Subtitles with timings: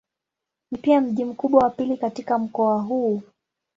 [0.71, 3.21] Ni pia mji mkubwa wa pili katika mkoa huu.